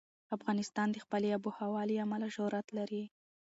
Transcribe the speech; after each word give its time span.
افغانستان 0.35 0.87
د 0.91 0.97
خپلې 1.05 1.27
آب 1.37 1.43
وهوا 1.45 1.81
له 1.89 1.95
امله 2.05 2.27
شهرت 2.35 2.67
لري. 2.77 3.03